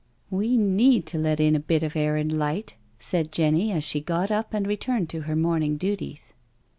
[0.31, 4.01] "We need to let in a bit of air and light/' said Jenny, as she
[4.01, 6.33] got up and returned to her morning duties.